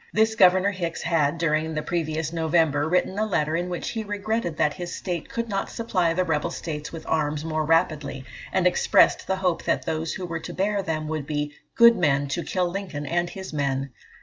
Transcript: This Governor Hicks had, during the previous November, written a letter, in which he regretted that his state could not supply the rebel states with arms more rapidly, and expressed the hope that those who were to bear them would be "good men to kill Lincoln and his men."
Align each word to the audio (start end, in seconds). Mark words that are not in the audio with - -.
This 0.11 0.33
Governor 0.33 0.71
Hicks 0.71 1.03
had, 1.03 1.37
during 1.37 1.75
the 1.75 1.83
previous 1.83 2.33
November, 2.33 2.89
written 2.89 3.19
a 3.19 3.25
letter, 3.27 3.55
in 3.55 3.69
which 3.69 3.89
he 3.89 4.03
regretted 4.03 4.57
that 4.57 4.73
his 4.73 4.91
state 4.95 5.29
could 5.29 5.47
not 5.47 5.69
supply 5.69 6.11
the 6.11 6.23
rebel 6.23 6.49
states 6.49 6.91
with 6.91 7.05
arms 7.07 7.45
more 7.45 7.63
rapidly, 7.63 8.25
and 8.51 8.65
expressed 8.65 9.27
the 9.27 9.35
hope 9.35 9.61
that 9.65 9.85
those 9.85 10.13
who 10.13 10.25
were 10.25 10.39
to 10.39 10.53
bear 10.55 10.81
them 10.81 11.07
would 11.07 11.27
be 11.27 11.53
"good 11.75 11.95
men 11.95 12.27
to 12.29 12.41
kill 12.41 12.67
Lincoln 12.67 13.05
and 13.05 13.29
his 13.29 13.53
men." 13.53 13.91